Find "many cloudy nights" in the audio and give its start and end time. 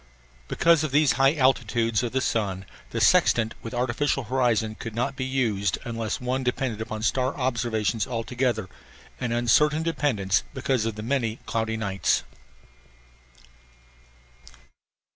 11.03-12.23